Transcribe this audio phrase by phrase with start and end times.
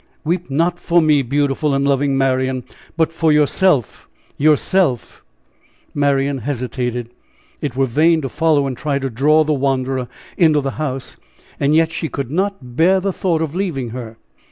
[0.23, 2.63] "Weep not for me, beautiful and loving Marian,
[2.97, 5.23] but for yourself yourself!"
[5.93, 7.11] Marian hesitated.
[7.61, 11.17] It were vain to follow and try to draw the wanderer into the house;
[11.59, 14.17] yet she could not bear the thought of leaving her.